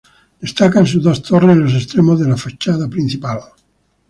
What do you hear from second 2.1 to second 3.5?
de la fachada principal.